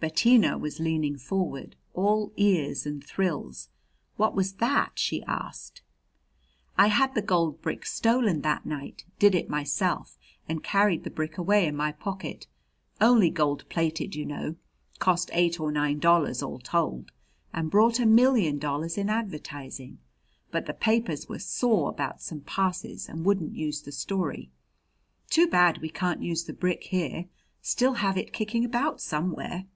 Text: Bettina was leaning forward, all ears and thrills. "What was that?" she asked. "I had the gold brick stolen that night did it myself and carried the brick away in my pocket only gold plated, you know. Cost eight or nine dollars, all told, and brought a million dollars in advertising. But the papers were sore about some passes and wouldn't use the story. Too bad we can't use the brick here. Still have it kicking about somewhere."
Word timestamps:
Bettina 0.00 0.56
was 0.56 0.80
leaning 0.80 1.18
forward, 1.18 1.76
all 1.92 2.32
ears 2.38 2.86
and 2.86 3.04
thrills. 3.04 3.68
"What 4.16 4.34
was 4.34 4.54
that?" 4.54 4.92
she 4.94 5.22
asked. 5.24 5.82
"I 6.78 6.86
had 6.86 7.14
the 7.14 7.20
gold 7.20 7.60
brick 7.60 7.84
stolen 7.84 8.40
that 8.40 8.64
night 8.64 9.04
did 9.18 9.34
it 9.34 9.50
myself 9.50 10.16
and 10.48 10.64
carried 10.64 11.04
the 11.04 11.10
brick 11.10 11.36
away 11.36 11.66
in 11.66 11.76
my 11.76 11.92
pocket 11.92 12.46
only 12.98 13.28
gold 13.28 13.66
plated, 13.68 14.14
you 14.14 14.24
know. 14.24 14.56
Cost 15.00 15.28
eight 15.34 15.60
or 15.60 15.70
nine 15.70 15.98
dollars, 15.98 16.42
all 16.42 16.60
told, 16.60 17.12
and 17.52 17.70
brought 17.70 18.00
a 18.00 18.06
million 18.06 18.58
dollars 18.58 18.96
in 18.96 19.10
advertising. 19.10 19.98
But 20.50 20.64
the 20.64 20.72
papers 20.72 21.28
were 21.28 21.38
sore 21.40 21.90
about 21.90 22.22
some 22.22 22.40
passes 22.40 23.06
and 23.06 23.22
wouldn't 23.22 23.54
use 23.54 23.82
the 23.82 23.92
story. 23.92 24.50
Too 25.28 25.46
bad 25.46 25.82
we 25.82 25.90
can't 25.90 26.22
use 26.22 26.44
the 26.44 26.54
brick 26.54 26.84
here. 26.84 27.26
Still 27.60 27.92
have 28.00 28.16
it 28.16 28.32
kicking 28.32 28.64
about 28.64 29.02
somewhere." 29.02 29.66